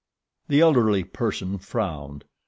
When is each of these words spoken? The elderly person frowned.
The 0.47 0.61
elderly 0.61 1.03
person 1.03 1.59
frowned. 1.59 2.25